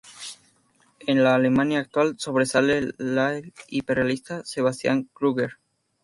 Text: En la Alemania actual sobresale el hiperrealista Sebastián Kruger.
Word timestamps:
En 1.05 1.23
la 1.23 1.35
Alemania 1.35 1.77
actual 1.81 2.15
sobresale 2.17 2.79
el 2.97 3.53
hiperrealista 3.67 4.43
Sebastián 4.43 5.07
Kruger. 5.13 5.59